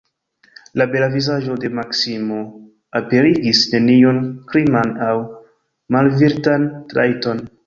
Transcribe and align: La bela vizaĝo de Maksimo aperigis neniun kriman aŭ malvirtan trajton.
La 0.81 0.85
bela 0.93 1.09
vizaĝo 1.15 1.57
de 1.63 1.69
Maksimo 1.79 2.39
aperigis 3.01 3.61
neniun 3.75 4.19
kriman 4.53 4.95
aŭ 5.11 5.13
malvirtan 5.99 6.67
trajton. 6.95 7.47